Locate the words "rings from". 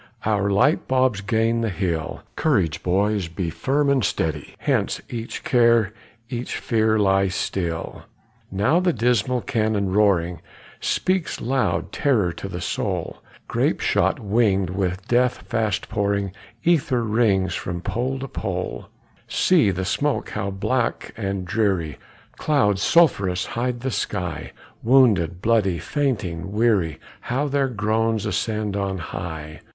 17.03-17.79